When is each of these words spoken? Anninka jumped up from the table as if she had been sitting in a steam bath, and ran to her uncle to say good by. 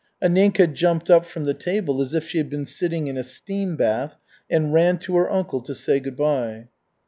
Anninka 0.19 0.65
jumped 0.73 1.11
up 1.11 1.27
from 1.27 1.43
the 1.43 1.53
table 1.53 2.01
as 2.01 2.11
if 2.11 2.27
she 2.27 2.39
had 2.39 2.49
been 2.49 2.65
sitting 2.65 3.05
in 3.05 3.17
a 3.17 3.23
steam 3.23 3.75
bath, 3.75 4.17
and 4.49 4.73
ran 4.73 4.97
to 4.97 5.15
her 5.15 5.29
uncle 5.31 5.61
to 5.61 5.75
say 5.75 5.99
good 5.99 6.17
by. 6.17 6.69